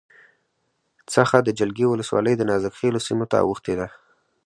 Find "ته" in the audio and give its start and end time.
3.31-3.37